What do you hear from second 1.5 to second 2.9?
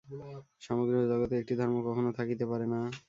ধর্ম কখনও থাকিতে পারে না।